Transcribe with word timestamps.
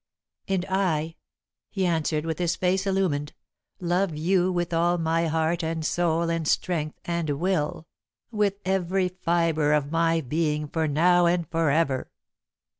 "And 0.47 0.65
I," 0.65 1.13
he 1.69 1.85
answered, 1.85 2.25
with 2.25 2.39
his 2.39 2.55
face 2.55 2.87
illumined, 2.87 3.33
"love 3.79 4.15
you 4.15 4.51
with 4.51 4.73
all 4.73 4.97
my 4.97 5.27
heart 5.27 5.63
and 5.63 5.85
soul 5.85 6.31
and 6.31 6.47
strength 6.47 6.99
and 7.05 7.29
will 7.39 7.85
with 8.31 8.55
every 8.65 9.09
fibre 9.09 9.73
of 9.73 9.91
my 9.91 10.19
being, 10.21 10.67
for 10.67 10.87
now 10.87 11.27
and 11.27 11.47
for 11.47 11.69
ever. 11.69 12.09